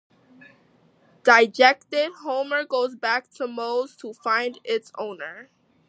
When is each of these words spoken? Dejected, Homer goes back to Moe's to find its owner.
Dejected, 1.21 2.11
Homer 2.23 2.65
goes 2.65 2.95
back 2.95 3.29
to 3.35 3.45
Moe's 3.45 3.95
to 3.97 4.13
find 4.13 4.59
its 4.63 4.91
owner. 4.97 5.51